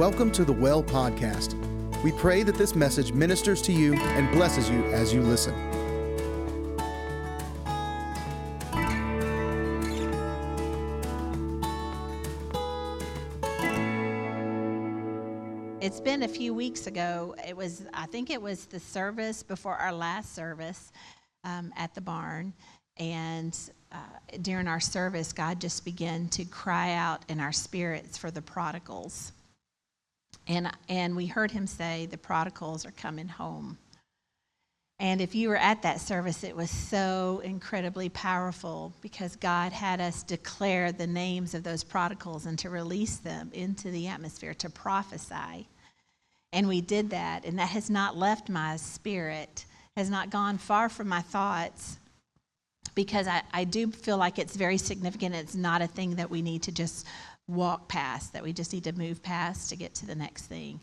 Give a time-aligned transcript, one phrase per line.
[0.00, 1.52] Welcome to the Well Podcast.
[2.02, 5.52] We pray that this message ministers to you and blesses you as you listen.
[15.82, 17.34] It's been a few weeks ago.
[17.46, 20.92] It was, I think it was the service before our last service
[21.44, 22.54] um, at the barn.
[22.96, 23.54] And
[23.92, 23.98] uh,
[24.40, 29.32] during our service, God just began to cry out in our spirits for the prodigals.
[30.50, 33.78] And, and we heard him say, The prodigals are coming home.
[34.98, 40.00] And if you were at that service, it was so incredibly powerful because God had
[40.00, 44.68] us declare the names of those prodigals and to release them into the atmosphere to
[44.68, 45.68] prophesy.
[46.52, 49.64] And we did that, and that has not left my spirit,
[49.96, 52.00] has not gone far from my thoughts
[52.96, 55.36] because I, I do feel like it's very significant.
[55.36, 57.06] It's not a thing that we need to just
[57.50, 60.80] walk past, that we just need to move past to get to the next thing.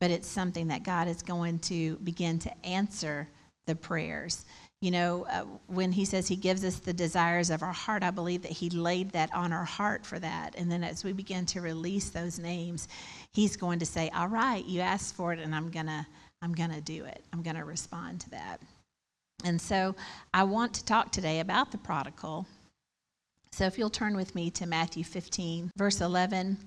[0.00, 3.28] But it's something that God is going to begin to answer
[3.66, 4.44] the prayers.
[4.80, 8.10] You know, uh, when He says He gives us the desires of our heart, I
[8.10, 10.54] believe that He laid that on our heart for that.
[10.56, 12.88] And then as we begin to release those names,
[13.32, 16.06] He's going to say, All right, you asked for it, and I'm going to.
[16.42, 17.24] I'm going to do it.
[17.32, 18.60] I'm going to respond to that.
[19.44, 19.94] And so
[20.34, 22.46] I want to talk today about the prodigal.
[23.54, 26.58] So if you'll turn with me to Matthew 15, verse 11,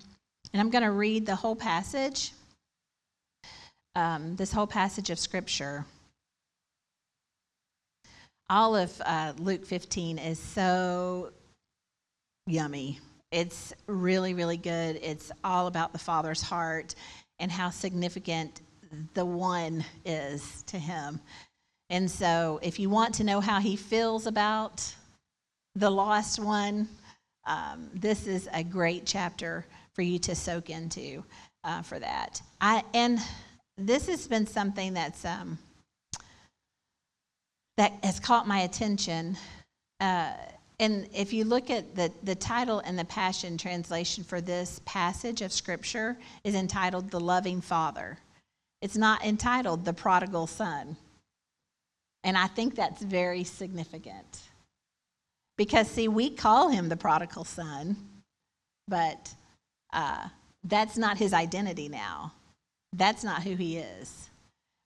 [0.54, 2.32] and I'm going to read the whole passage,
[3.94, 5.84] um, this whole passage of Scripture.
[8.50, 11.34] All of uh, Luke 15 is so
[12.46, 13.02] yummy.
[13.34, 14.98] It's really, really good.
[15.04, 16.96] It's all about the Father's heart
[17.38, 18.62] and how significant
[19.14, 21.20] the one is to him.
[21.90, 24.96] And so, if you want to know how he feels about
[25.78, 26.88] the lost one,
[27.46, 31.24] um, this is a great chapter for you to soak into
[31.64, 32.42] uh, for that.
[32.60, 33.20] I and
[33.78, 35.60] this has been something that's um,
[37.78, 39.38] that has caught my attention.
[40.00, 40.34] Uh,
[40.80, 45.42] and if you look at the, the title and the Passion translation for this passage
[45.42, 48.20] of Scripture is entitled The Loving Father.
[48.82, 50.98] It's not entitled The Prodigal Son.
[52.24, 54.42] And I think that's very significant.
[55.58, 57.98] Because, see, we call him the prodigal son,
[58.88, 59.34] but
[59.92, 60.28] uh,
[60.64, 62.34] that's not his identity now.
[62.94, 64.30] That's not who he is.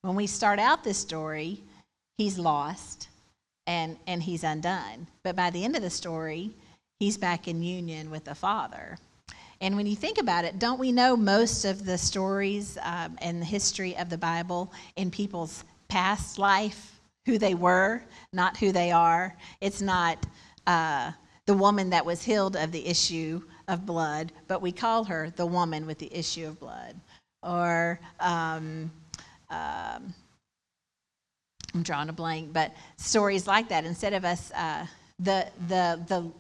[0.02, 1.62] When we start out this story,
[2.18, 3.10] he's lost
[3.68, 5.08] and, and he's undone.
[5.24, 6.52] But by the end of the story,
[7.00, 8.98] he's back in union with the Father.
[9.60, 13.40] And when you think about it, don't we know most of the stories um, and
[13.40, 18.02] the history of the Bible in people's past life, who they were,
[18.34, 19.38] not who they are?
[19.60, 20.26] It's not
[20.68, 21.12] uh,
[21.46, 25.46] the woman that was healed of the issue of blood, but we call her the
[25.46, 27.00] woman with the issue of blood.
[27.44, 28.92] Or, um,
[29.50, 30.14] um,
[31.74, 33.86] I'm drawing a blank, but stories like that.
[33.86, 34.86] Instead of us, uh,
[35.20, 36.32] the the the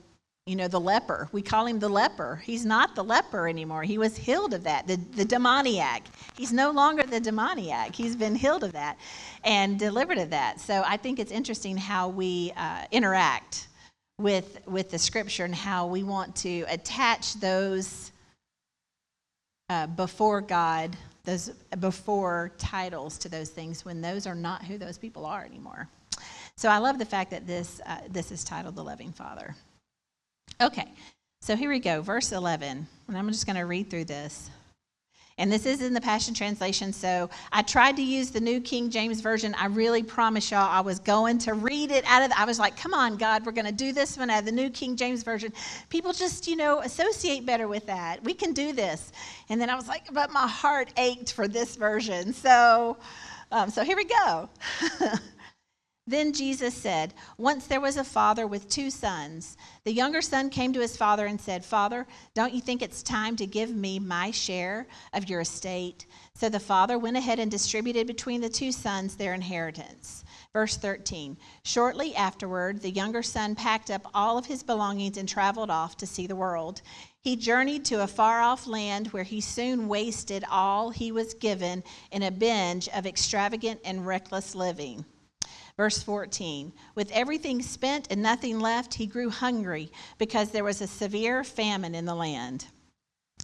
[0.45, 2.41] you know the leper, we call him the leper.
[2.43, 3.83] He's not the leper anymore.
[3.83, 4.87] He was healed of that.
[4.87, 6.03] The the demoniac.
[6.35, 7.95] He's no longer the demoniac.
[7.95, 8.97] He's been healed of that
[9.43, 10.59] and delivered of that.
[10.59, 13.67] So I think it's interesting how we uh, interact
[14.21, 18.11] with with the scripture and how we want to attach those
[19.69, 21.49] uh, before God those
[21.79, 25.87] before titles to those things when those are not who those people are anymore.
[26.55, 29.55] So I love the fact that this uh, this is titled the Loving Father.
[30.59, 30.91] Okay,
[31.41, 34.51] so here we go, verse 11, and I'm just going to read through this.
[35.37, 36.93] And this is in the Passion Translation.
[36.93, 39.55] So I tried to use the New King James Version.
[39.57, 42.59] I really promise y'all I was going to read it out of, the, I was
[42.59, 44.95] like, come on, God, we're going to do this one out of the New King
[44.95, 45.51] James Version.
[45.89, 48.23] People just, you know, associate better with that.
[48.23, 49.11] We can do this.
[49.49, 52.33] And then I was like, but my heart ached for this version.
[52.33, 52.97] So,
[53.51, 54.49] um, so here we go.
[56.07, 59.55] Then Jesus said, Once there was a father with two sons.
[59.83, 63.35] The younger son came to his father and said, Father, don't you think it's time
[63.35, 66.07] to give me my share of your estate?
[66.33, 70.23] So the father went ahead and distributed between the two sons their inheritance.
[70.53, 75.69] Verse 13 Shortly afterward, the younger son packed up all of his belongings and traveled
[75.69, 76.81] off to see the world.
[77.21, 81.83] He journeyed to a far off land where he soon wasted all he was given
[82.11, 85.05] in a binge of extravagant and reckless living.
[85.77, 90.87] Verse 14 With everything spent and nothing left, he grew hungry because there was a
[90.87, 92.65] severe famine in the land.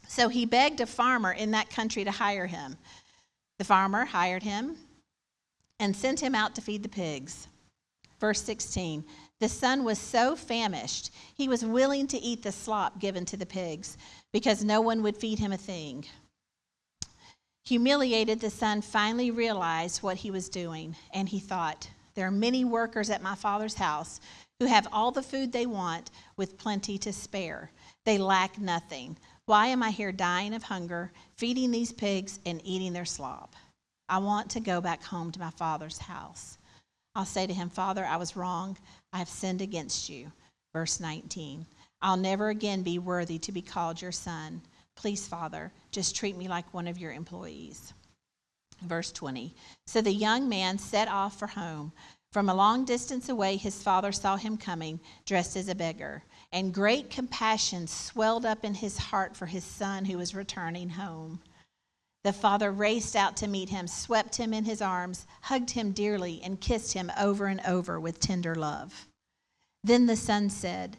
[0.08, 2.78] So he begged a farmer in that country to hire him.
[3.58, 4.78] The farmer hired him
[5.80, 7.48] and sent him out to feed the pigs.
[8.20, 9.04] Verse 16
[9.40, 13.46] The son was so famished, he was willing to eat the slop given to the
[13.46, 13.98] pigs
[14.32, 16.06] because no one would feed him a thing.
[17.66, 22.66] Humiliated, the son finally realized what he was doing, and he thought, There are many
[22.66, 24.20] workers at my father's house
[24.60, 27.70] who have all the food they want with plenty to spare.
[28.06, 29.18] They lack nothing.
[29.46, 33.56] Why am I here dying of hunger, feeding these pigs and eating their slop?
[34.10, 36.58] I want to go back home to my father's house.
[37.14, 38.80] I'll say to him, Father, I was wrong.
[39.14, 40.32] I have sinned against you.
[40.74, 41.68] Verse 19.
[42.02, 44.64] I'll never again be worthy to be called your son.
[44.96, 47.94] Please, Father, just treat me like one of your employees.
[48.82, 49.54] Verse 20.
[49.86, 51.92] So the young man set off for home.
[52.32, 56.74] From a long distance away, his father saw him coming, dressed as a beggar, and
[56.74, 61.40] great compassion swelled up in his heart for his son who was returning home.
[62.24, 66.42] The father raced out to meet him, swept him in his arms, hugged him dearly,
[66.44, 69.08] and kissed him over and over with tender love.
[69.84, 70.98] Then the son said,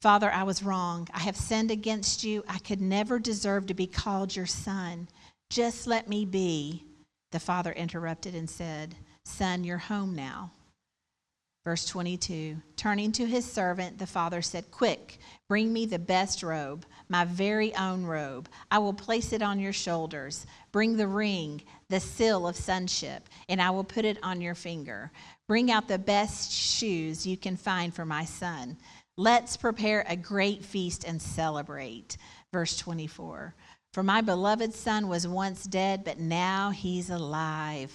[0.00, 1.08] Father, I was wrong.
[1.12, 2.44] I have sinned against you.
[2.48, 5.08] I could never deserve to be called your son.
[5.50, 6.84] Just let me be.
[7.32, 8.94] The father interrupted and said,
[9.24, 10.52] Son, you're home now.
[11.64, 15.18] Verse 22 Turning to his servant, the father said, Quick,
[15.48, 18.48] bring me the best robe, my very own robe.
[18.70, 20.46] I will place it on your shoulders.
[20.72, 25.10] Bring the ring, the seal of sonship, and I will put it on your finger.
[25.48, 28.76] Bring out the best shoes you can find for my son.
[29.16, 32.16] Let's prepare a great feast and celebrate.
[32.52, 33.54] Verse 24
[33.92, 37.92] For my beloved son was once dead, but now he's alive.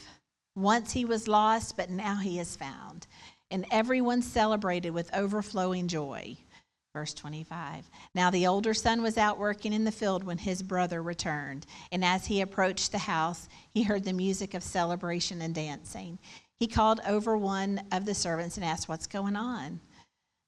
[0.55, 3.07] Once he was lost, but now he is found.
[3.49, 6.37] And everyone celebrated with overflowing joy.
[6.93, 7.89] Verse 25.
[8.13, 11.65] Now the older son was out working in the field when his brother returned.
[11.91, 16.19] And as he approached the house, he heard the music of celebration and dancing.
[16.59, 19.79] He called over one of the servants and asked, What's going on?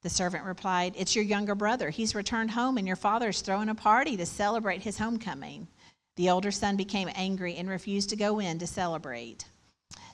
[0.02, 1.90] The servant replied, It's your younger brother.
[1.90, 5.68] He's returned home, and your father's throwing a party to celebrate his homecoming.
[6.16, 9.44] The older son became angry and refused to go in to celebrate.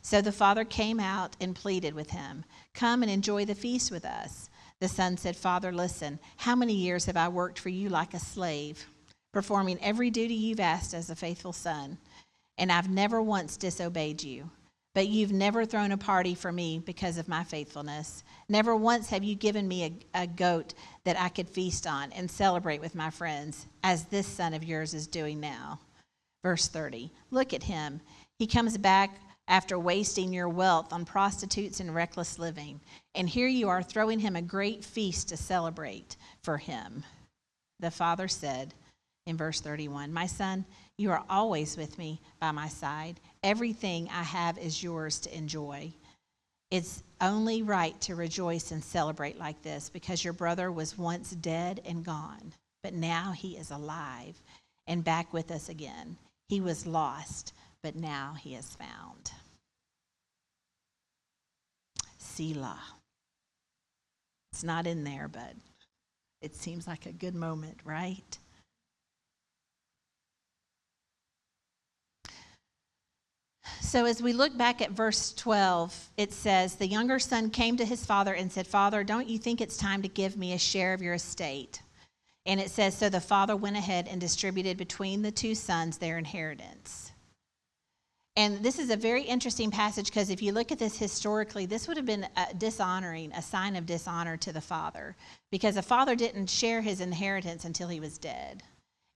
[0.03, 2.44] So the father came out and pleaded with him,
[2.75, 4.50] Come and enjoy the feast with us.
[4.81, 8.19] The son said, Father, listen, how many years have I worked for you like a
[8.19, 8.87] slave,
[9.32, 11.99] performing every duty you've asked as a faithful son,
[12.59, 14.50] and I've never once disobeyed you.
[14.94, 18.23] But you've never thrown a party for me because of my faithfulness.
[18.48, 19.84] Never once have you given me
[20.14, 24.26] a, a, goat that I could feast on and celebrate with my friends, as this
[24.26, 25.81] son of yours is doing now.
[26.44, 28.00] Verse 30 Look at him.
[28.38, 32.81] He comes back after wasting your wealth on prostitutes and reckless living.
[33.14, 37.04] And here you are throwing him a great feast to celebrate for him.
[37.81, 38.75] The father said
[39.26, 40.64] in verse 31 My son,
[40.98, 43.20] you are always with me by my side.
[43.43, 45.93] Everything I have is yours to enjoy.
[46.71, 51.81] It's only right to rejoice and celebrate like this because your brother was once dead
[51.85, 52.53] and gone,
[52.83, 54.35] but now he is alive
[54.87, 56.17] and back with us again.
[56.49, 57.53] He was lost,
[57.83, 59.31] but now he is found.
[62.19, 62.83] Selah.
[64.53, 65.55] It's not in there, but
[66.43, 68.39] it seems like a good moment, right?
[73.81, 77.85] So, as we look back at verse 12, it says, The younger son came to
[77.85, 80.94] his father and said, Father, don't you think it's time to give me a share
[80.94, 81.82] of your estate?
[82.46, 86.19] And it says, So the father went ahead and distributed between the two sons their
[86.19, 87.13] inheritance.
[88.37, 91.89] And this is a very interesting passage because if you look at this historically, this
[91.89, 95.17] would have been a dishonoring, a sign of dishonor to the father,
[95.51, 98.63] because the father didn't share his inheritance until he was dead.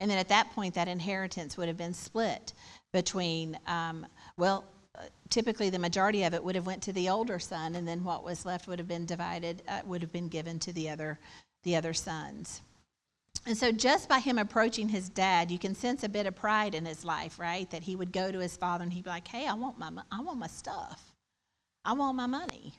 [0.01, 2.55] And then at that point, that inheritance would have been split
[2.93, 4.07] between um,
[4.37, 4.65] well,
[4.99, 8.03] uh, typically the majority of it would have went to the older son, and then
[8.03, 11.19] what was left would have been divided, uh, would have been given to the other,
[11.63, 12.63] the other sons.
[13.47, 16.75] And so, just by him approaching his dad, you can sense a bit of pride
[16.75, 17.71] in his life, right?
[17.71, 19.91] That he would go to his father and he'd be like, "Hey, I want my,
[20.11, 21.13] I want my stuff,
[21.85, 22.75] I want my money."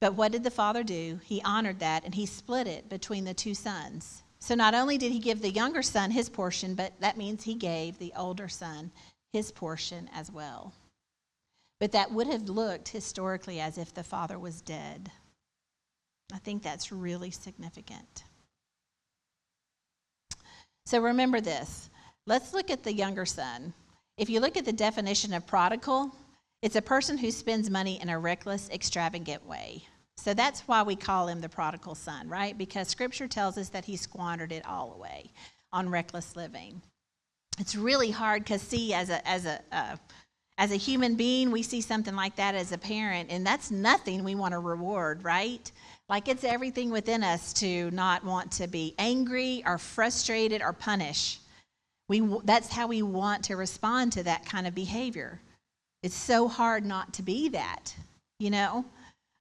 [0.00, 1.20] But what did the father do?
[1.24, 4.22] He honored that and he split it between the two sons.
[4.46, 7.56] So not only did he give the younger son his portion, but that means he
[7.56, 8.92] gave the older son
[9.32, 10.72] his portion as well.
[11.80, 15.10] But that would have looked historically as if the father was dead.
[16.32, 18.22] I think that's really significant.
[20.86, 21.90] So remember this.
[22.24, 23.74] Let's look at the younger son.
[24.16, 26.14] If you look at the definition of prodigal,
[26.62, 29.88] it's a person who spends money in a reckless, extravagant way.
[30.18, 32.56] So that's why we call him the prodigal son, right?
[32.56, 35.30] Because scripture tells us that he squandered it all away
[35.72, 36.82] on reckless living
[37.58, 39.96] it's really hard because see as a as a uh,
[40.58, 44.24] as a human being we see something like that as a parent and that's nothing
[44.24, 45.72] we want to reward right
[46.08, 51.40] like it's everything within us to not want to be angry or frustrated or punish
[52.08, 55.40] We, that's how we want to respond to that kind of behavior.
[56.02, 57.94] It's so hard not to be that,
[58.38, 58.84] you know?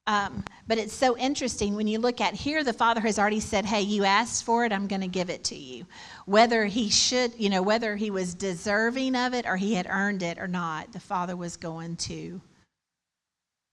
[0.07, 3.65] Um, but it's so interesting when you look at here, the father has already said,
[3.65, 5.85] Hey, you asked for it, I'm going to give it to you.
[6.25, 10.21] Whether he should, you know, whether he was deserving of it or he had earned
[10.21, 12.39] it or not, the father was going to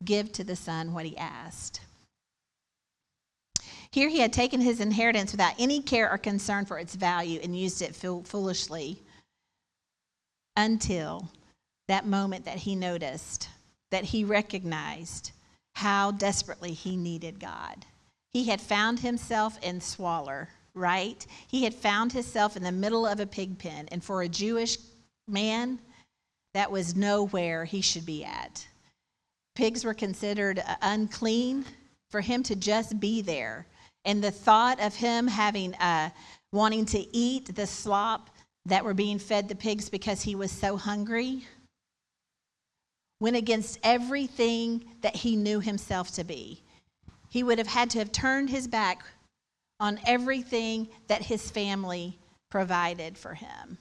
[0.05, 1.81] give to the son what he asked.
[3.91, 7.55] Here he had taken his inheritance without any care or concern for its value and
[7.55, 9.03] used it foolishly
[10.57, 11.31] until
[11.89, 13.51] that moment that he noticed,
[13.91, 15.33] that he recognized
[15.75, 17.87] how desperately he needed God.
[18.31, 21.27] He had found himself in Swaller, right?
[21.49, 24.79] He had found himself in the middle of a pig pen, and for a Jewish
[25.29, 25.79] man,
[26.55, 28.67] that was nowhere he should be at.
[29.55, 31.65] Pigs were considered uh, unclean.
[32.13, 33.67] For him to just be there,
[34.05, 36.11] and the thought of him having uh,
[36.53, 38.29] wanting to eat the slop
[38.67, 41.47] that were being fed the pigs because he was so hungry
[43.23, 46.61] went against everything that he knew himself to be.
[47.31, 49.05] He would have had to have turned his back
[49.79, 52.19] on everything that his family
[52.51, 53.79] provided for him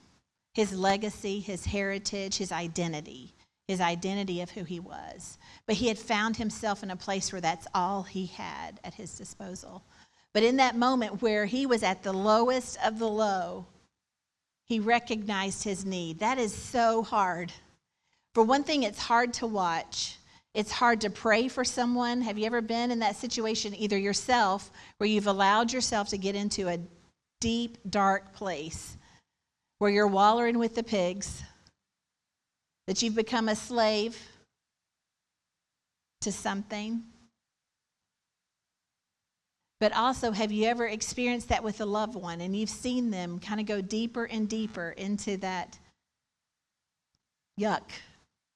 [0.54, 3.34] his legacy, his heritage, his identity,
[3.68, 5.38] his identity of who he was.
[5.66, 9.18] But he had found himself in a place where that's all he had at his
[9.18, 9.82] disposal.
[10.34, 13.66] But in that moment where he was at the lowest of the low,
[14.66, 16.20] he recognized his need.
[16.20, 17.54] That is so hard.
[18.34, 20.18] For one thing, it's hard to watch.
[20.54, 22.22] It's hard to pray for someone.
[22.22, 26.36] Have you ever been in that situation, either yourself, where you've allowed yourself to get
[26.36, 26.80] into a
[27.40, 28.98] deep, dark place
[29.80, 31.42] where you're wallowing with the pigs,
[32.88, 34.18] that you've become a slave
[36.22, 37.04] to something?
[39.80, 43.40] But also, have you ever experienced that with a loved one and you've seen them
[43.40, 45.80] kind of go deeper and deeper into that
[47.60, 47.82] yuck,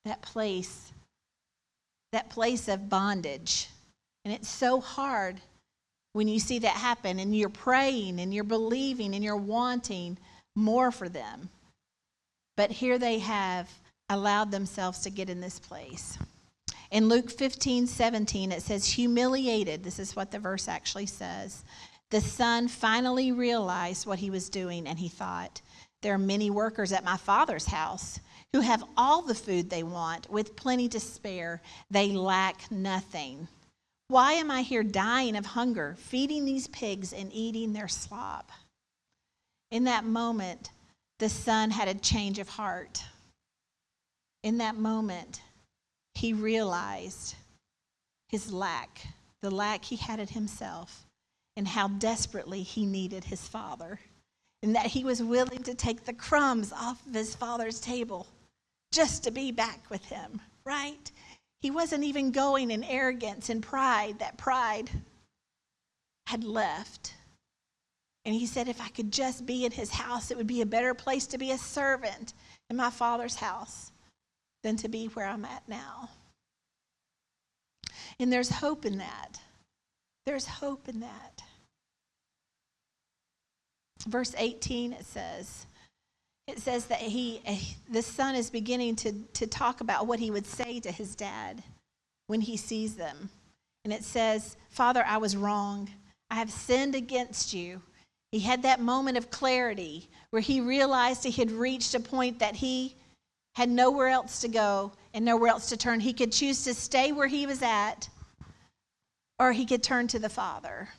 [0.06, 0.92] that place,
[2.12, 3.68] that place of bondage?
[4.24, 5.42] And it's so hard
[6.14, 10.18] when you see that happen and you're praying and you're believing and you're wanting
[10.56, 11.50] more for them.
[12.56, 13.70] But here they have
[14.10, 16.18] allowed themselves to get in this place.
[16.92, 19.84] In Luke 15, 17, it says, humiliated.
[19.84, 21.66] This is what the verse actually says.
[22.12, 25.62] The son finally realized what he was doing, and he thought,
[26.02, 28.20] There are many workers at my father's house
[28.54, 31.62] who have all the food they want with plenty to spare.
[31.92, 33.50] They lack nothing.
[34.08, 38.52] Why am I here dying of hunger, feeding these pigs and eating their slop?
[39.72, 40.70] In that moment,
[41.20, 43.04] the son had a change of heart.
[44.44, 45.42] In that moment,
[46.14, 47.36] he realized
[48.30, 49.08] his lack,
[49.42, 51.06] the lack he had in himself,
[51.58, 54.00] and how desperately he needed his father,
[54.62, 58.28] and that he was willing to take the crumbs off of his father's table
[58.96, 61.12] just to be back with him, right?
[61.62, 64.20] He wasn't even going in arrogance and pride.
[64.20, 64.90] That pride
[66.28, 67.14] had left.
[68.24, 70.66] And he said, if I could just be in his house, it would be a
[70.66, 72.34] better place to be a servant
[72.70, 73.92] in my father's house
[74.64, 76.10] than to be where I'm at now.
[78.20, 79.40] And there's hope in that.
[80.26, 81.44] There's hope in that.
[84.08, 85.66] Verse 18, it says,
[86.48, 87.60] it says that he, eh,
[87.90, 91.64] the son is beginning to, to talk about what he would say to his dad
[92.28, 93.30] when he sees them.
[93.84, 95.90] And it says, Father, I was wrong.
[96.30, 97.82] I have sinned against you.
[98.32, 102.56] He had that moment of clarity where he realized he had reached a point that
[102.56, 102.96] he
[103.56, 106.00] had nowhere else to go and nowhere else to turn.
[106.00, 108.10] He could choose to stay where he was at,
[109.40, 110.90] or he could turn to the Father.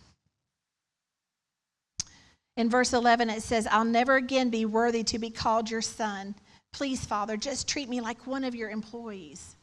[2.56, 6.34] In verse 11, it says, I'll never again be worthy to be called your son.
[6.72, 9.56] Please, Father, just treat me like one of your employees.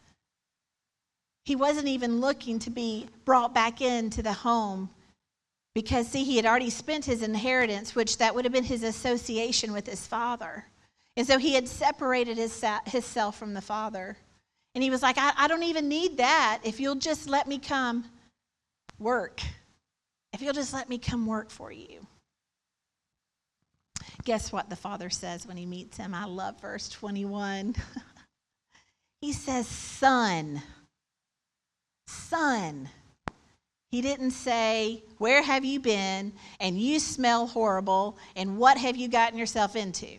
[1.45, 4.89] He wasn't even looking to be brought back into the home
[5.73, 9.73] because, see, he had already spent his inheritance, which that would have been his association
[9.73, 10.65] with his father.
[11.17, 14.17] And so he had separated his, himself from the Father.
[14.75, 17.59] And he was like, I, I don't even need that if you'll just let me
[17.59, 18.05] come
[18.97, 19.41] work.
[20.31, 22.07] If you'll just let me come work for you.
[24.23, 26.13] Guess what the Father says when he meets him?
[26.13, 27.75] I love verse 21.
[29.21, 30.61] he says, Son.
[32.07, 32.89] Son.
[33.91, 36.33] He didn't say, Where have you been?
[36.59, 38.17] And you smell horrible.
[38.35, 40.17] And what have you gotten yourself into?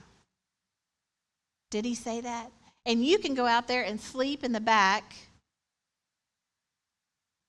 [1.71, 2.53] Did he say that?
[2.87, 5.15] And you can go out there and sleep in the back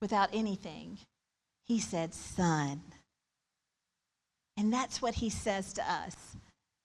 [0.02, 0.98] without anything.
[1.66, 2.82] He said, Son.
[4.58, 6.16] And that's what he says to us.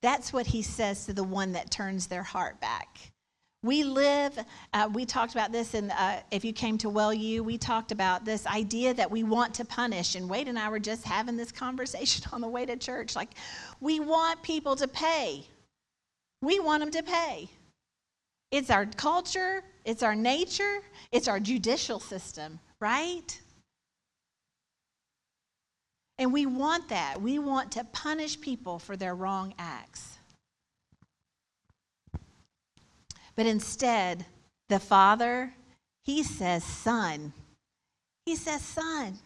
[0.02, 2.98] That's what he says to the one that turns their heart back.
[3.62, 4.38] We live,
[4.72, 7.92] uh, we talked about this, and uh, if you came to Well You, we talked
[7.92, 10.14] about this idea that we want to punish.
[10.14, 13.14] And Wade and I were just having this conversation on the way to church.
[13.14, 13.30] Like,
[13.80, 15.44] we want people to pay.
[16.40, 17.50] We want them to pay.
[18.50, 20.80] It's our culture, it's our nature,
[21.12, 23.40] it's our judicial system, right?
[26.20, 27.22] And we want that.
[27.22, 30.18] We want to punish people for their wrong acts.
[33.34, 34.26] But instead,
[34.68, 35.54] the Father,
[36.04, 37.32] He says, Son.
[38.26, 39.18] He says, Son.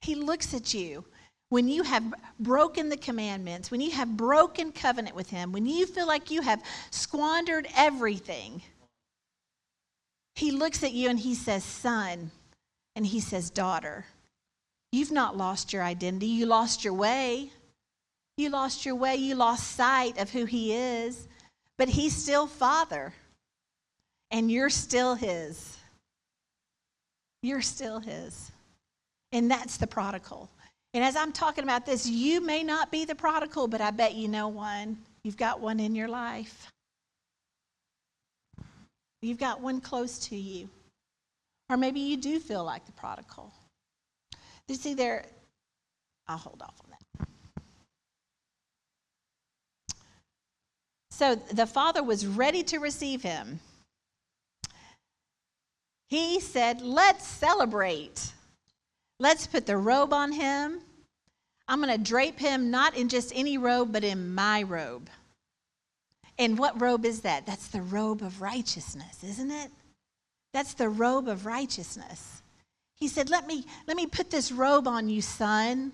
[0.00, 1.04] He looks at you
[1.48, 5.86] when you have broken the commandments, when you have broken covenant with Him, when you
[5.86, 6.62] feel like you have
[6.92, 8.62] squandered everything,
[10.36, 12.30] He looks at you and He says, Son,
[12.94, 14.06] and He says, Daughter.
[14.92, 16.26] You've not lost your identity.
[16.26, 17.50] You lost your way.
[18.36, 19.16] You lost your way.
[19.16, 21.28] You lost sight of who He is.
[21.78, 23.12] But He's still Father,
[24.30, 25.76] and you're still His.
[27.42, 28.50] You're still His.
[29.32, 30.50] And that's the prodigal.
[30.92, 34.14] And as I'm talking about this, you may not be the prodigal, but I bet
[34.14, 34.98] you know one.
[35.22, 36.70] You've got one in your life.
[39.22, 40.68] You've got one close to you.
[41.68, 43.52] Or maybe you do feel like the prodigal.
[44.70, 45.24] You see, there,
[46.28, 47.26] I'll hold off on that.
[51.10, 53.58] So the father was ready to receive him.
[56.08, 58.32] He said, Let's celebrate.
[59.18, 60.82] Let's put the robe on him.
[61.66, 65.10] I'm going to drape him not in just any robe, but in my robe.
[66.38, 67.44] And what robe is that?
[67.44, 69.72] That's the robe of righteousness, isn't it?
[70.52, 72.39] That's the robe of righteousness.
[73.00, 75.92] He said, Let me, let me put this robe on you, son.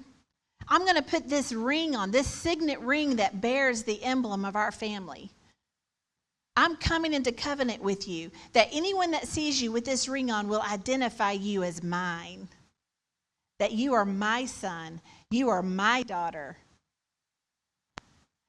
[0.68, 4.56] I'm going to put this ring on, this signet ring that bears the emblem of
[4.56, 5.30] our family.
[6.56, 10.48] I'm coming into covenant with you that anyone that sees you with this ring on
[10.48, 12.48] will identify you as mine
[13.58, 16.56] that you are my son, you are my daughter.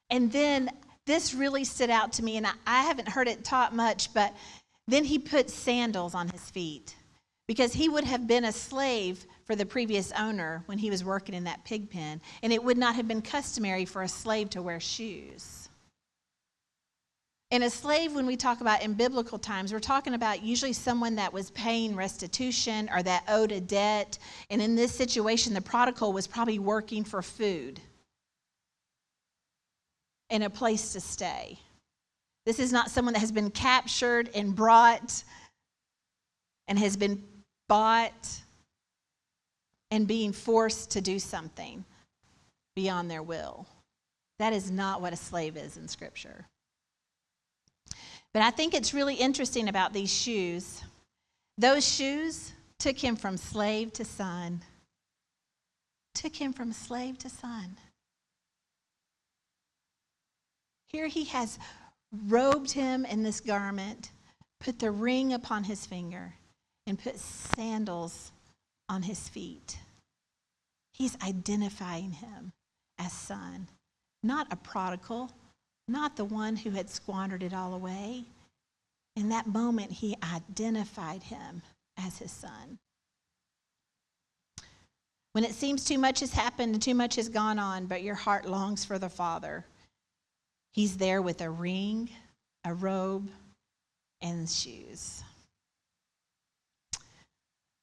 [0.10, 0.70] And then
[1.06, 4.34] this really stood out to me, and I, I haven't heard it taught much, but
[4.88, 6.96] then he put sandals on his feet
[7.48, 11.34] because he would have been a slave for the previous owner when he was working
[11.34, 14.62] in that pig pen, and it would not have been customary for a slave to
[14.62, 15.70] wear shoes.
[17.50, 21.16] And a slave, when we talk about in biblical times, we're talking about usually someone
[21.16, 24.20] that was paying restitution or that owed a debt.
[24.50, 27.80] And in this situation, the prodigal was probably working for food
[30.30, 31.58] and a place to stay.
[32.46, 35.24] This is not someone that has been captured and brought
[36.68, 37.24] and has been
[37.68, 38.42] bought
[39.92, 41.86] and being forced to do something
[42.76, 43.66] beyond their will.
[44.40, 46.46] That is not what a slave is in Scripture.
[48.34, 50.84] But I think it's really interesting about these shoes.
[51.58, 54.62] Those shoes took him from slave to son.
[56.14, 57.78] Took him from slave to son.
[60.88, 61.58] Here he has
[62.28, 64.12] robed him in this garment,
[64.60, 66.36] put the ring upon his finger,
[66.88, 68.32] and put sandals
[68.90, 69.78] on his feet.
[70.94, 72.54] He's identifying him
[72.98, 73.68] as son,
[74.24, 75.30] not a prodigal,
[75.88, 78.24] not the one who had squandered it all away.
[79.16, 81.62] In that moment, he identified him
[81.98, 82.80] as his son.
[85.34, 88.16] When it seems too much has happened and too much has gone on, but your
[88.16, 89.66] heart longs for the Father,
[90.72, 92.10] he's there with a ring,
[92.64, 93.30] a robe,
[94.22, 95.24] and shoes.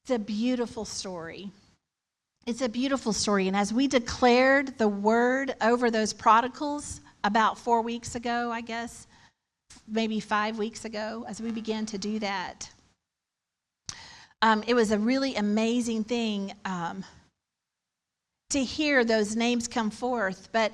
[0.04, 1.50] It's a beautiful story.
[2.46, 3.48] It's a beautiful story.
[3.48, 9.06] And as we declared the word over those prodigals, about four weeks ago, I guess,
[9.88, 12.70] maybe five weeks ago, as we began to do that.
[14.42, 17.02] Um, it was a really amazing thing um,
[18.50, 20.70] to hear those names come forth, but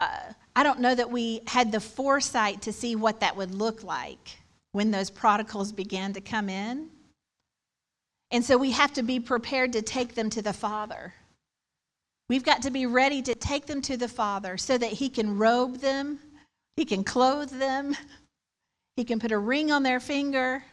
[0.00, 0.18] uh,
[0.56, 4.38] I don't know that we had the foresight to see what that would look like
[4.72, 6.88] when those prodigals began to come in.
[8.30, 11.14] And so we have to be prepared to take them to the Father.
[12.28, 15.38] We've got to be ready to take them to the Father so that He can
[15.38, 16.18] robe them,
[16.76, 17.96] He can clothe them,
[18.96, 20.64] He can put a ring on their finger,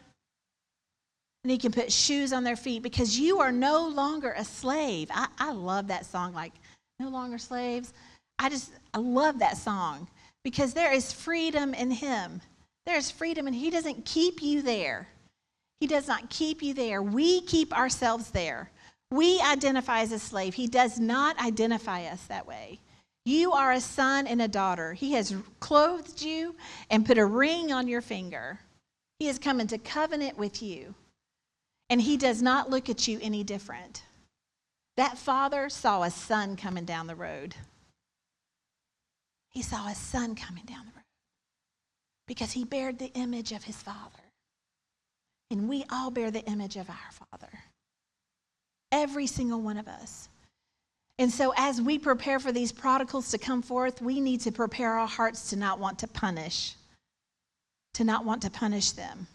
[1.44, 5.10] and He can put shoes on their feet because you are no longer a slave.
[5.12, 6.54] I, I love that song, like,
[7.00, 7.94] No Longer Slaves.
[8.40, 10.08] I just, I love that song
[10.44, 12.42] because there is freedom in Him.
[12.86, 15.08] There is freedom, and He doesn't keep you there.
[15.82, 17.02] He does not keep you there.
[17.02, 18.70] We keep ourselves there.
[19.10, 20.54] We identify as a slave.
[20.54, 22.80] He does not identify us that way.
[23.26, 24.94] You are a son and a daughter.
[24.94, 26.56] He has clothed you
[26.92, 28.60] and put a ring on your finger.
[29.18, 30.94] He has come into covenant with you.
[31.90, 34.04] And he does not look at you any different.
[34.98, 37.56] That father saw a son coming down the road.
[39.50, 41.06] He saw a son coming down the road
[42.28, 44.21] because he bared the image of his father.
[45.52, 47.52] And we all bear the image of our father.
[48.90, 50.30] Every single one of us.
[51.20, 54.94] And so, as we prepare for these prodigals to come forth, we need to prepare
[54.94, 56.76] our hearts to not want to punish,
[57.96, 59.28] to not want to punish them,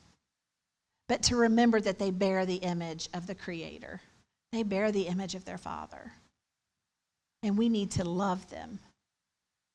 [1.06, 4.00] but to remember that they bear the image of the Creator.
[4.52, 6.12] They bear the image of their Father.
[7.42, 8.78] And we need to love them.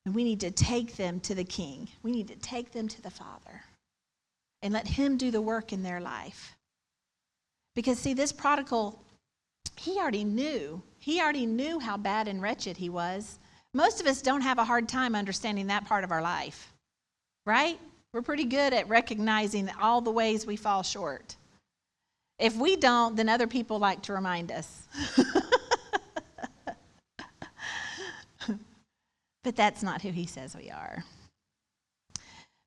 [0.04, 1.88] And we need to take them to the King.
[2.02, 3.62] We need to take them to the Father
[4.62, 6.56] and let Him do the work in their life.
[7.74, 9.02] Because, see, this prodigal,
[9.76, 13.40] he already knew he already knew how bad and wretched he was.
[13.74, 16.72] Most of us don't have a hard time understanding that part of our life,
[17.44, 17.76] right?
[18.12, 21.34] We're pretty good at recognizing all the ways we fall short.
[22.38, 24.86] If we don't, then other people like to remind us.
[29.42, 31.02] but that's not who he says we are.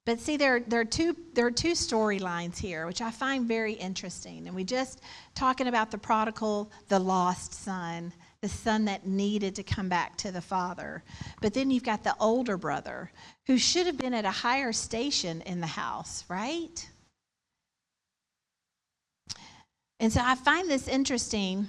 [0.05, 3.73] But see, there, there are two, there are two storylines here, which I find very
[3.73, 4.45] interesting.
[4.45, 5.01] And we just
[5.33, 10.31] talking about the prodigal, the lost son, the son that needed to come back to
[10.31, 11.03] the father.
[11.41, 13.11] But then you've got the older brother
[13.47, 16.87] who should have been at a higher station in the house, right?
[19.99, 21.67] And so I find this interesting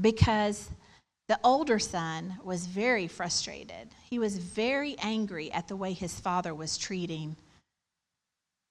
[0.00, 0.68] because
[1.28, 3.90] the older son was very frustrated.
[4.10, 7.36] He was very angry at the way his father was treating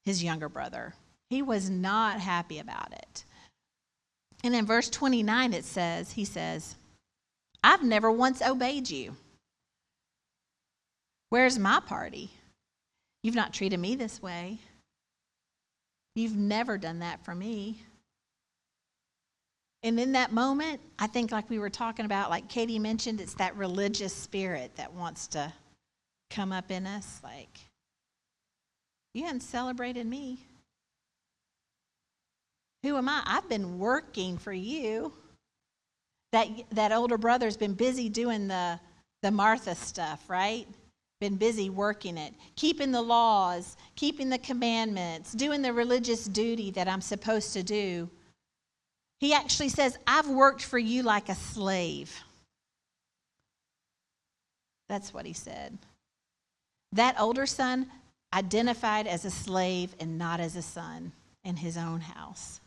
[0.07, 0.93] his younger brother.
[1.29, 3.25] He was not happy about it.
[4.41, 6.75] And in verse 29, it says, He says,
[7.61, 9.17] I've never once obeyed you.
[11.29, 12.31] Where's my party?
[13.21, 14.59] You've not treated me this way.
[16.15, 17.81] You've never done that for me.
[19.83, 23.33] And in that moment, I think, like we were talking about, like Katie mentioned, it's
[23.35, 25.51] that religious spirit that wants to
[26.29, 27.19] come up in us.
[27.21, 27.59] Like,
[29.17, 30.37] you haven't celebrated me.
[32.83, 33.23] Who am I?
[33.25, 35.11] I've been working for you
[36.31, 38.79] that, that older brother's been busy doing the,
[39.23, 40.67] the Martha stuff, right?
[41.19, 46.87] Been busy working it, keeping the laws, keeping the commandments, doing the religious duty that
[46.87, 48.07] I'm supposed to do.
[49.19, 52.15] He actually says, I've worked for you like a slave.
[54.87, 55.75] That's what he said.
[56.91, 57.87] That older son
[58.33, 61.11] identified as a slave and not as a son
[61.43, 62.59] in his own house.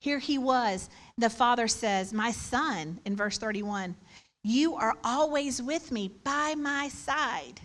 [0.00, 0.88] Here he was.
[1.18, 3.94] The father says, My son, in verse 31,
[4.42, 7.60] you are always with me by my side.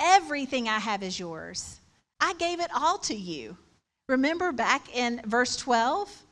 [0.00, 1.80] Everything I have is yours.
[2.20, 3.56] I gave it all to you.
[4.08, 6.22] Remember back in verse 12?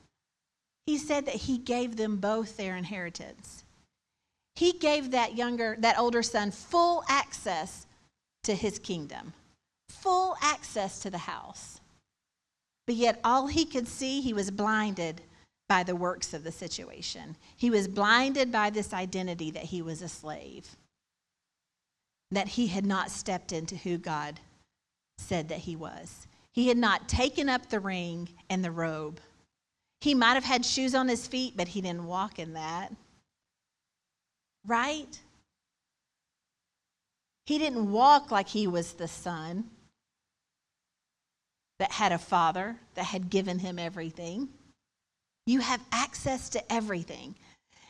[0.86, 3.64] He said that he gave them both their inheritance.
[4.54, 7.86] He gave that younger, that older son full access
[8.44, 9.32] to his kingdom,
[10.06, 11.80] full access to the house.
[12.86, 15.20] But yet, all he could see, he was blinded
[15.68, 17.34] by the works of the situation.
[17.56, 20.76] He was blinded by this identity that he was a slave,
[22.30, 24.38] that he had not stepped into who God
[25.18, 26.28] said that he was.
[26.52, 29.18] He had not taken up the ring and the robe.
[30.00, 32.92] He might have had shoes on his feet, but he didn't walk in that.
[34.64, 35.18] Right?
[37.44, 39.70] He didn't walk like he was the son
[41.78, 44.48] that had a father that had given him everything.
[45.46, 47.34] You have access to everything.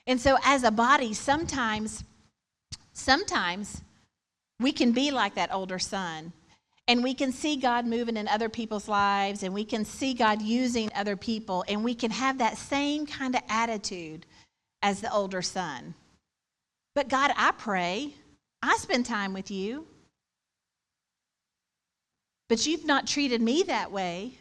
[0.07, 2.05] And so as a body, sometimes,
[2.93, 3.83] sometimes
[4.61, 6.33] we can be like that older son.
[6.89, 10.41] And we can see God moving in other people's lives, and we can see God
[10.41, 14.25] using other people, and we can have that same kind of attitude
[14.83, 15.95] as the older son.
[16.95, 18.15] But God, I pray,
[18.63, 19.87] I spend time with you.
[22.49, 24.39] But you've not treated me that way.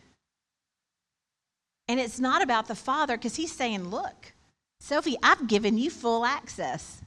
[1.87, 4.33] And it's not about the Father because He's saying, Look,
[4.79, 7.01] Sophie, I've given you full access.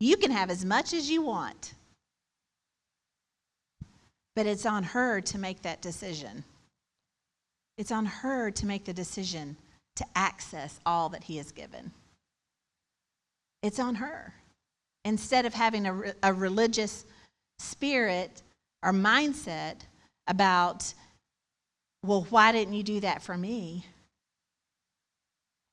[0.00, 1.74] You can have as much as you want.
[4.36, 6.44] But it's on her to make that decision.
[7.76, 9.56] It's on her to make the decision
[9.96, 11.90] to access all that He has given.
[13.62, 14.34] It's on her.
[15.04, 17.04] Instead of having a, a religious
[17.58, 18.42] spirit
[18.84, 19.76] or mindset
[20.28, 20.92] about,
[22.04, 23.84] well, why didn't you do that for me?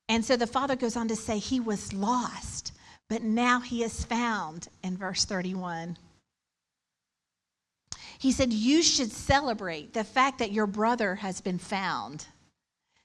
[0.08, 2.72] And so the father goes on to say he was lost,
[3.08, 5.96] but now he is found in verse 31.
[8.18, 12.26] He said, You should celebrate the fact that your brother has been found.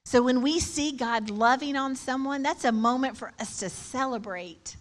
[0.06, 4.76] So when we see God loving on someone, that's a moment for us to celebrate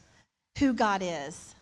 [0.58, 1.54] who God is.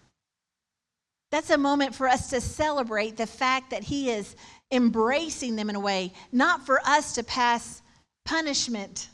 [1.30, 4.36] That's a moment for us to celebrate the fact that He is
[4.70, 7.82] embracing them in a way, not for us to pass
[8.24, 9.08] punishment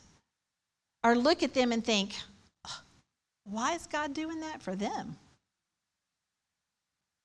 [1.03, 2.13] or look at them and think,
[3.45, 5.15] why is God doing that for them?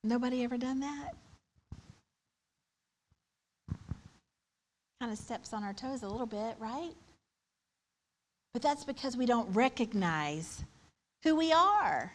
[0.05, 1.14] Nobody ever done that?
[5.01, 6.93] Kind of steps on our toes a little bit, right?
[8.53, 10.62] But that's because we don't recognize
[11.23, 12.12] who we are,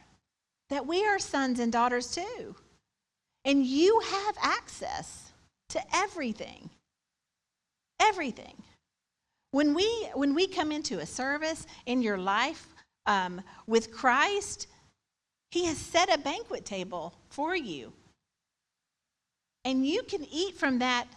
[0.69, 2.55] that we are sons and daughters too.
[3.43, 5.24] And you have access
[5.69, 6.69] to everything.
[8.01, 8.55] Everything.
[9.51, 12.67] When we, when we come into a service in your life
[13.05, 14.67] um, with Christ,
[15.51, 17.93] He has set a banquet table for you.
[19.63, 21.07] And you can eat from that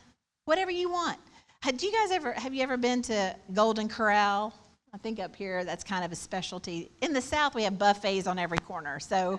[0.47, 1.19] whatever you want.
[1.61, 4.55] Have you guys ever have you ever been to Golden Corral?
[4.95, 6.91] I think up here that's kind of a specialty.
[7.03, 8.99] In the South, we have buffets on every corner.
[9.01, 9.39] So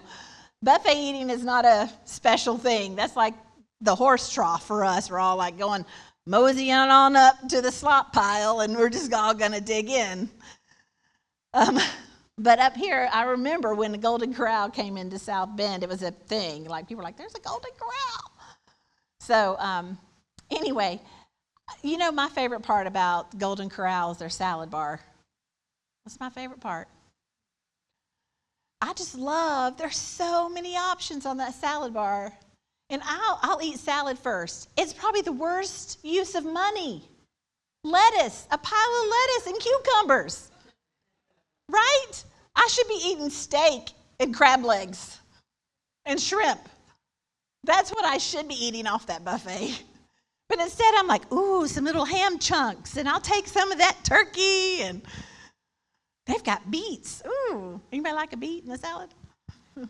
[0.62, 2.96] buffet eating is not a special thing.
[2.96, 3.34] That's like
[3.82, 5.10] the horse trough for us.
[5.10, 5.86] We're all like going
[6.26, 10.30] moseying on up to the slop pile and we're just all going to dig in.
[11.54, 11.80] Um,
[12.38, 16.04] but up here, I remember when the Golden Corral came into South Bend, it was
[16.04, 16.66] a thing.
[16.66, 18.32] Like people were like, there's a Golden Corral.
[19.20, 19.98] So, um,
[20.52, 21.02] anyway,
[21.84, 25.00] you know, my favorite part about Golden Corral is their salad bar.
[26.04, 26.88] What's my favorite part?
[28.82, 32.34] I just love, there's so many options on that salad bar.
[32.90, 34.70] And I'll, I'll eat salad first.
[34.78, 37.04] It's probably the worst use of money.
[37.84, 40.50] Lettuce, a pile of lettuce and cucumbers.
[41.70, 42.24] Right?
[42.56, 45.20] I should be eating steak and crab legs
[46.06, 46.68] and shrimp.
[47.64, 49.84] That's what I should be eating off that buffet.
[50.50, 53.98] But instead, I'm like, ooh, some little ham chunks, and I'll take some of that
[54.04, 55.04] turkey and
[56.30, 57.24] They've got beets.
[57.26, 59.10] Ooh, anybody like a beet in a salad?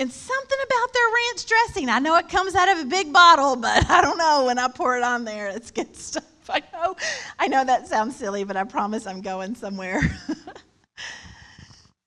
[0.00, 1.90] and something about their ranch dressing.
[1.90, 4.66] I know it comes out of a big bottle, but I don't know when I
[4.68, 6.24] pour it on there, it's good stuff.
[6.48, 6.96] I know,
[7.38, 10.00] I know that sounds silly, but I promise I'm going somewhere.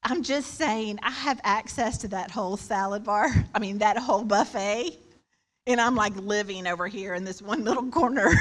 [0.03, 3.29] I'm just saying, I have access to that whole salad bar.
[3.55, 4.99] I mean, that whole buffet.
[5.65, 8.31] And I'm like living over here in this one little corner.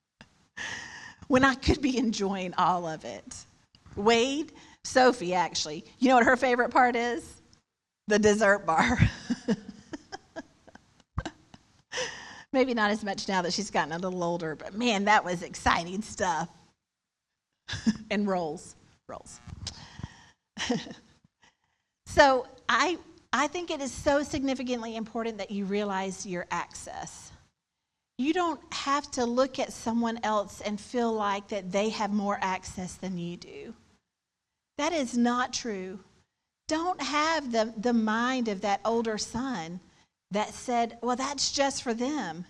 [1.28, 3.46] when I could be enjoying all of it.
[3.94, 4.52] Wade,
[4.82, 7.37] Sophie, actually, you know what her favorite part is?
[8.08, 8.98] The dessert bar.
[12.52, 15.42] Maybe not as much now that she's gotten a little older, but man, that was
[15.42, 16.48] exciting stuff.
[18.10, 18.74] and rolls,
[19.08, 19.40] rolls.
[22.06, 22.96] so I,
[23.34, 27.30] I think it is so significantly important that you realize your access.
[28.16, 32.38] You don't have to look at someone else and feel like that they have more
[32.40, 33.74] access than you do.
[34.78, 36.00] That is not true.
[36.68, 39.80] Don't have the, the mind of that older son
[40.30, 42.44] that said, well, that's just for them.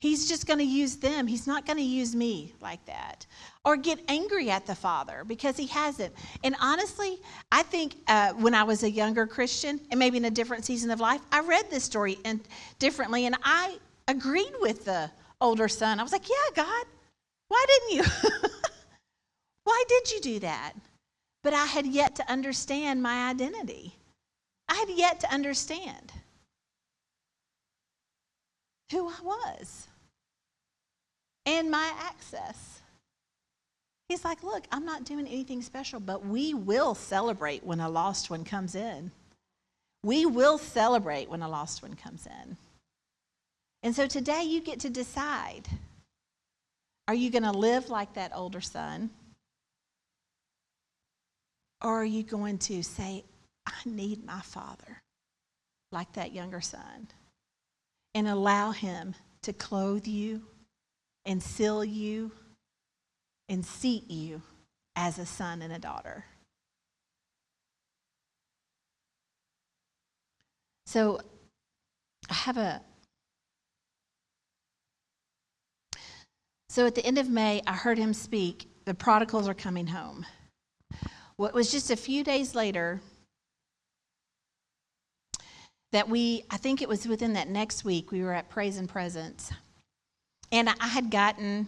[0.00, 1.26] He's just going to use them.
[1.26, 3.26] He's not going to use me like that.
[3.64, 6.14] Or get angry at the father because he hasn't.
[6.42, 7.18] And honestly,
[7.52, 10.90] I think uh, when I was a younger Christian and maybe in a different season
[10.90, 12.40] of life, I read this story and
[12.78, 13.76] differently, and I
[14.08, 16.00] agreed with the older son.
[16.00, 16.86] I was like, Yeah, God,
[17.48, 18.30] why didn't you?
[19.64, 20.72] why did you do that?
[21.42, 23.94] But I had yet to understand my identity.
[24.68, 26.12] I had yet to understand
[28.92, 29.88] who I was
[31.46, 32.80] and my access.
[34.08, 38.28] He's like, Look, I'm not doing anything special, but we will celebrate when a lost
[38.28, 39.10] one comes in.
[40.02, 42.56] We will celebrate when a lost one comes in.
[43.82, 45.68] And so today you get to decide
[47.08, 49.10] are you going to live like that older son?
[51.82, 53.24] Or are you going to say,
[53.66, 55.02] I need my father
[55.92, 57.08] like that younger son?
[58.14, 60.42] And allow him to clothe you
[61.24, 62.32] and seal you
[63.48, 64.42] and seat you
[64.96, 66.24] as a son and a daughter.
[70.86, 71.20] So
[72.28, 72.82] I have a,
[76.70, 80.24] So at the end of May, I heard him speak, The prodigals are coming home.
[81.40, 83.00] What was just a few days later
[85.90, 88.86] that we, I think it was within that next week, we were at Praise and
[88.86, 89.50] Presence.
[90.52, 91.66] And I had gotten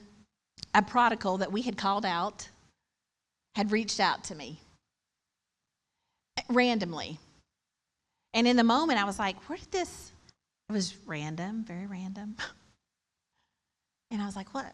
[0.75, 2.51] a prodigal that we had called out,
[3.55, 4.61] had reached out to me
[6.51, 7.19] randomly.
[8.35, 10.13] And in the moment, I was like, where did this?
[10.69, 12.37] It was random, very random.
[14.11, 14.71] And I was like, what?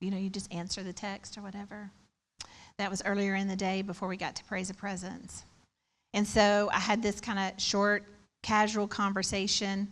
[0.00, 1.90] You know, you just answer the text or whatever.
[2.78, 5.44] That was earlier in the day before we got to Praise of Presence.
[6.14, 8.04] And so I had this kind of short,
[8.42, 9.88] casual conversation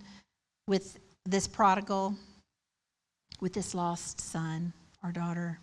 [0.69, 2.15] with this prodigal,
[3.41, 4.73] with this lost son
[5.03, 5.59] or daughter.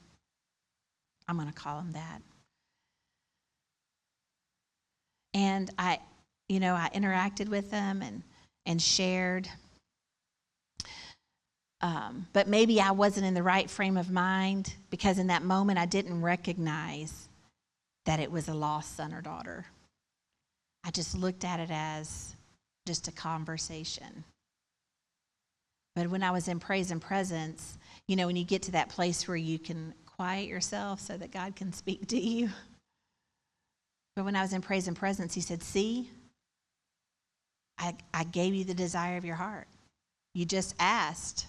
[1.28, 2.22] I'm going to call him that.
[5.34, 6.00] And I,
[6.50, 8.22] you know, I interacted with them and,
[8.66, 9.48] and shared.
[11.84, 15.78] Um, but maybe I wasn't in the right frame of mind because in that moment
[15.78, 17.28] I didn't recognize
[18.06, 19.66] that it was a lost son or daughter.
[20.86, 22.36] I just looked at it as
[22.88, 24.24] just a conversation.
[25.94, 28.88] But when I was in praise and presence, you know, when you get to that
[28.88, 32.50] place where you can quiet yourself so that God can speak to you.
[34.16, 36.10] But when I was in praise and presence, He said, See,
[37.78, 39.68] I, I gave you the desire of your heart.
[40.34, 41.48] You just asked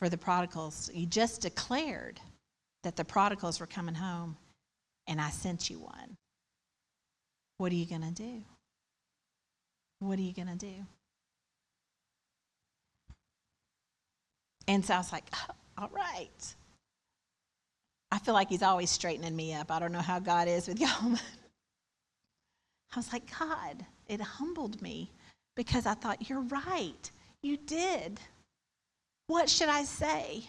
[0.00, 0.90] for the prodigals.
[0.92, 2.18] You just declared
[2.82, 4.36] that the prodigals were coming home,
[5.06, 6.16] and I sent you one.
[7.58, 8.42] What are you going to do?
[10.00, 10.74] What are you going to do?
[14.66, 16.54] And so I was like, oh, all right.
[18.10, 19.70] I feel like he's always straightening me up.
[19.70, 21.18] I don't know how God is with y'all.
[22.92, 25.10] I was like, God, it humbled me
[25.54, 27.10] because I thought, you're right.
[27.42, 28.20] You did.
[29.30, 30.42] What should I say?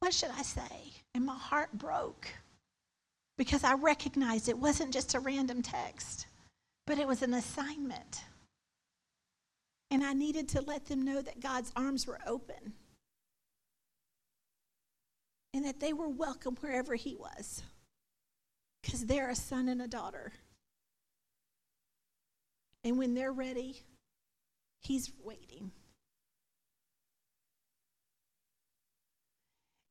[0.00, 0.92] What should I say?
[1.14, 2.26] And my heart broke
[3.38, 6.26] because I recognized it wasn't just a random text,
[6.88, 8.24] but it was an assignment.
[9.92, 12.72] And I needed to let them know that God's arms were open
[15.54, 17.62] and that they were welcome wherever He was
[18.82, 20.32] because they're a son and a daughter.
[22.82, 23.84] And when they're ready,
[24.80, 25.70] He's waiting.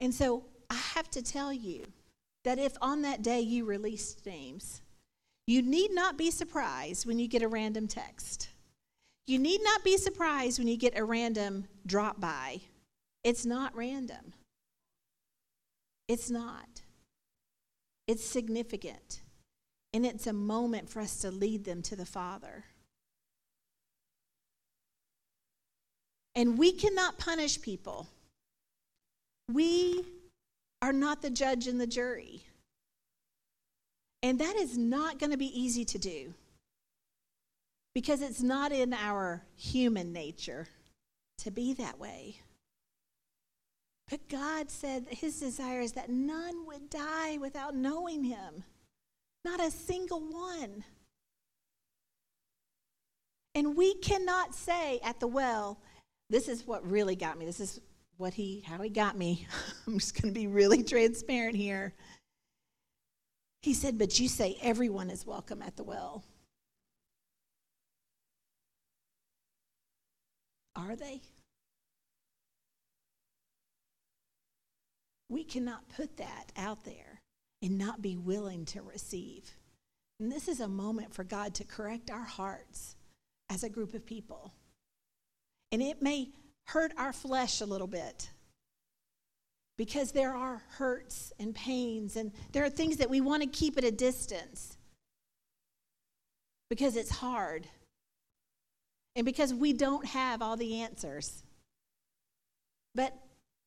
[0.01, 1.85] And so I have to tell you
[2.43, 4.81] that if on that day you released names,
[5.47, 8.49] you need not be surprised when you get a random text.
[9.27, 12.61] You need not be surprised when you get a random drop by.
[13.23, 14.33] It's not random.
[16.07, 16.81] It's not.
[18.07, 19.21] It's significant.
[19.93, 22.65] And it's a moment for us to lead them to the Father.
[26.35, 28.07] And we cannot punish people.
[29.51, 30.05] We
[30.81, 32.43] are not the judge and the jury.
[34.21, 36.33] And that is not going to be easy to do
[37.95, 40.67] because it's not in our human nature
[41.39, 42.41] to be that way.
[44.09, 48.63] But God said his desire is that none would die without knowing him,
[49.45, 50.83] not a single one.
[53.55, 55.79] And we cannot say at the well,
[56.29, 57.45] this is what really got me.
[57.45, 57.79] This is
[58.19, 59.47] what he how he got me.
[59.87, 61.93] I'm just going to be really transparent here.
[63.61, 66.23] He said, "But you say everyone is welcome at the well."
[70.75, 71.21] Are they?
[75.29, 77.21] We cannot put that out there
[77.61, 79.51] and not be willing to receive.
[80.19, 82.95] And this is a moment for God to correct our hearts
[83.49, 84.53] as a group of people.
[85.71, 86.29] And it may
[86.69, 88.29] hurt our flesh a little bit
[89.75, 93.77] because there are hurts and pains, and there are things that we want to keep
[93.77, 94.77] at a distance
[96.69, 97.65] because it's hard
[99.15, 101.43] and because we don't have all the answers.
[102.93, 103.15] But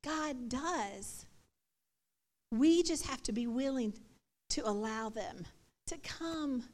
[0.05, 1.27] God does.
[2.53, 3.95] We just have to be willing
[4.51, 5.47] to allow them
[5.87, 6.65] to come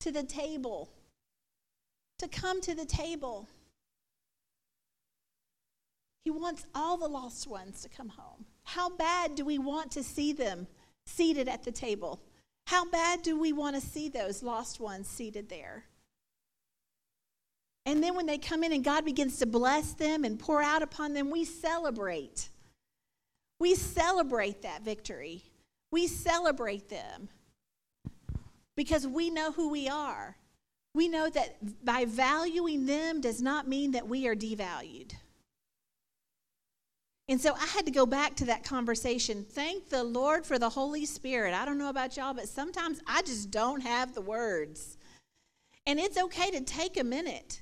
[0.00, 0.88] to the table.
[2.20, 3.48] To come to the table.
[6.28, 8.44] He wants all the lost ones to come home.
[8.64, 10.66] How bad do we want to see them
[11.06, 12.20] seated at the table?
[12.66, 15.84] How bad do we want to see those lost ones seated there?
[17.86, 20.82] And then when they come in and God begins to bless them and pour out
[20.82, 22.50] upon them, we celebrate.
[23.58, 25.44] We celebrate that victory.
[25.90, 27.30] We celebrate them
[28.76, 30.36] because we know who we are.
[30.94, 35.14] We know that by valuing them does not mean that we are devalued.
[37.28, 39.44] And so I had to go back to that conversation.
[39.44, 41.52] Thank the Lord for the Holy Spirit.
[41.52, 44.96] I don't know about y'all, but sometimes I just don't have the words.
[45.86, 47.60] And it's okay to take a minute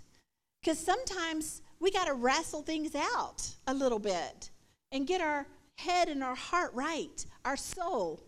[0.63, 4.51] because sometimes we got to wrestle things out a little bit
[4.93, 5.47] and get our
[5.79, 8.23] head and our heart right, our soul.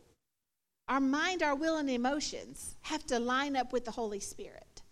[0.88, 4.82] Our mind, our will, and emotions have to line up with the Holy Spirit.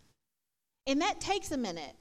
[0.86, 1.96] And that takes a minute.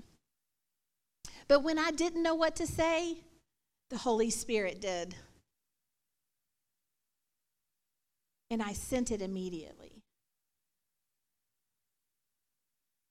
[1.47, 3.17] But when I didn't know what to say,
[3.89, 5.15] the Holy Spirit did.
[8.49, 10.03] And I sent it immediately.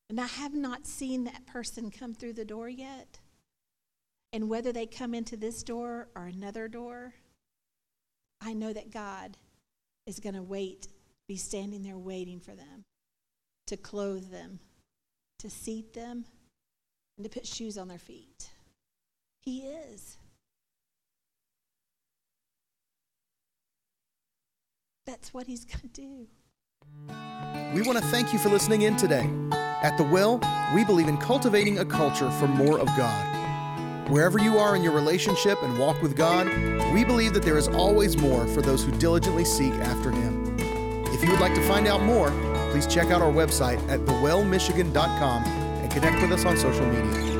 [0.08, 3.18] And I have not seen that person come through the door yet.
[4.32, 7.14] And whether they come into this door or another door,
[8.40, 9.36] I know that God
[10.06, 10.88] is going to wait,
[11.26, 12.84] be standing there waiting for them,
[13.68, 14.60] to clothe them,
[15.38, 16.26] to seat them,
[17.16, 18.50] and to put shoes on their feet.
[19.40, 20.18] He is.
[25.06, 26.26] That's what He's going to do.
[27.74, 29.28] We want to thank you for listening in today.
[29.82, 30.40] At The Well,
[30.74, 34.10] we believe in cultivating a culture for more of God.
[34.10, 36.46] Wherever you are in your relationship and walk with God,
[36.92, 40.56] we believe that there is always more for those who diligently seek after Him.
[41.08, 42.30] If you would like to find out more,
[42.70, 47.33] please check out our website at thewellmichigan.com and connect with us on social media.